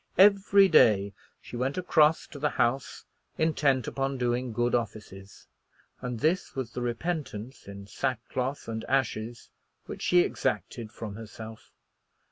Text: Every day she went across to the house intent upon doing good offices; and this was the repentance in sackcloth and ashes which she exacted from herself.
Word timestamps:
Every 0.17 0.67
day 0.67 1.13
she 1.43 1.55
went 1.55 1.77
across 1.77 2.25
to 2.29 2.39
the 2.39 2.49
house 2.49 3.05
intent 3.37 3.85
upon 3.85 4.17
doing 4.17 4.51
good 4.51 4.73
offices; 4.73 5.45
and 6.01 6.19
this 6.21 6.55
was 6.55 6.71
the 6.71 6.81
repentance 6.81 7.67
in 7.67 7.85
sackcloth 7.85 8.67
and 8.67 8.83
ashes 8.85 9.51
which 9.85 10.01
she 10.01 10.21
exacted 10.21 10.91
from 10.91 11.13
herself. 11.17 11.71